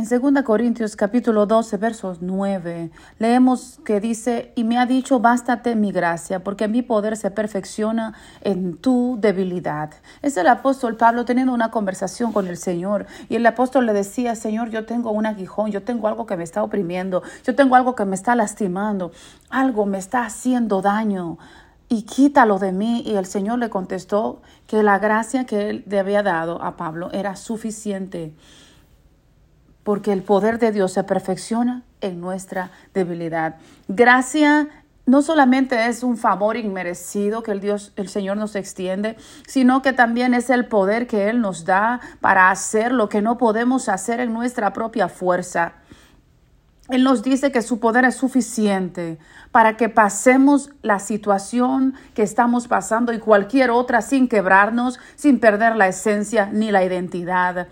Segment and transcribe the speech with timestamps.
[0.00, 5.76] En 2 Corintios capítulo 12 versos 9 leemos que dice, y me ha dicho, bástate
[5.76, 9.90] mi gracia, porque mi poder se perfecciona en tu debilidad.
[10.22, 14.36] Es el apóstol Pablo teniendo una conversación con el Señor y el apóstol le decía,
[14.36, 17.94] Señor, yo tengo un aguijón, yo tengo algo que me está oprimiendo, yo tengo algo
[17.94, 19.12] que me está lastimando,
[19.50, 21.36] algo me está haciendo daño
[21.90, 23.02] y quítalo de mí.
[23.04, 27.10] Y el Señor le contestó que la gracia que él le había dado a Pablo
[27.12, 28.32] era suficiente
[29.82, 33.56] porque el poder de Dios se perfecciona en nuestra debilidad.
[33.88, 34.68] Gracia
[35.06, 39.16] no solamente es un favor inmerecido que el Dios, el Señor nos extiende,
[39.46, 43.36] sino que también es el poder que Él nos da para hacer lo que no
[43.36, 45.72] podemos hacer en nuestra propia fuerza.
[46.90, 49.18] Él nos dice que su poder es suficiente
[49.52, 55.76] para que pasemos la situación que estamos pasando y cualquier otra sin quebrarnos, sin perder
[55.76, 57.68] la esencia ni la identidad.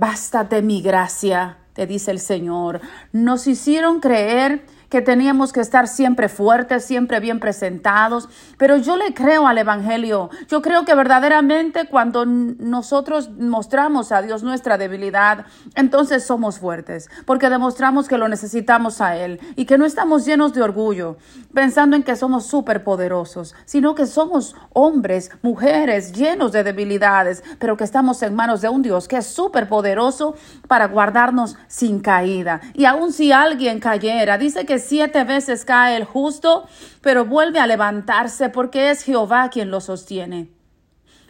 [0.00, 2.80] Bástate mi gracia, te dice el Señor.
[3.12, 9.14] Nos hicieron creer que teníamos que estar siempre fuertes, siempre bien presentados, pero yo le
[9.14, 10.30] creo al Evangelio.
[10.48, 17.48] Yo creo que verdaderamente cuando nosotros mostramos a Dios nuestra debilidad, entonces somos fuertes, porque
[17.48, 21.16] demostramos que lo necesitamos a Él y que no estamos llenos de orgullo,
[21.54, 27.76] pensando en que somos súper poderosos, sino que somos hombres, mujeres llenos de debilidades, pero
[27.76, 30.34] que estamos en manos de un Dios que es súper poderoso
[30.66, 32.60] para guardarnos sin caída.
[32.74, 36.66] Y aun si alguien cayera, dice que siete veces cae el justo,
[37.00, 40.50] pero vuelve a levantarse porque es Jehová quien lo sostiene.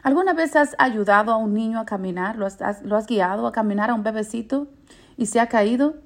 [0.03, 2.37] ¿Alguna vez has ayudado a un niño a caminar?
[2.37, 4.69] ¿Lo has, ¿Lo has guiado a caminar a un bebecito
[5.17, 5.97] y se ha caído?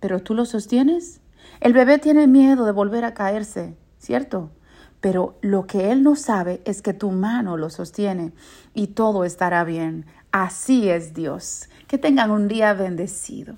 [0.00, 1.20] ¿Pero tú lo sostienes?
[1.60, 4.50] El bebé tiene miedo de volver a caerse, ¿cierto?
[5.00, 8.32] Pero lo que él no sabe es que tu mano lo sostiene
[8.74, 10.06] y todo estará bien.
[10.32, 11.68] Así es Dios.
[11.86, 13.54] Que tengan un día bendecido.